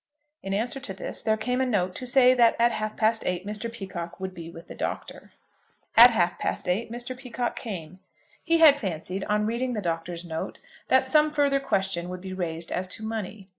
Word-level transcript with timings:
In 0.41 0.55
answer 0.55 0.79
to 0.79 0.95
this 0.95 1.21
there 1.21 1.37
came 1.37 1.61
a 1.61 1.65
note 1.67 1.93
to 1.97 2.07
say 2.07 2.33
that 2.33 2.55
at 2.57 2.71
half 2.71 2.97
past 2.97 3.21
eight 3.27 3.45
Mr. 3.45 3.71
Peacocke 3.71 4.19
would 4.19 4.33
be 4.33 4.49
with 4.49 4.67
the 4.67 4.73
Doctor. 4.73 5.31
At 5.95 6.09
half 6.09 6.39
past 6.39 6.67
eight 6.67 6.91
Mr. 6.91 7.15
Peacocke 7.15 7.55
came. 7.55 7.99
He 8.43 8.57
had 8.57 8.79
fancied, 8.79 9.23
on 9.25 9.45
reading 9.45 9.73
the 9.73 9.79
Doctor's 9.79 10.25
note, 10.25 10.57
that 10.87 11.07
some 11.07 11.31
further 11.31 11.59
question 11.59 12.09
would 12.09 12.21
be 12.21 12.33
raised 12.33 12.71
as 12.71 12.87
to 12.87 13.03
money. 13.03 13.47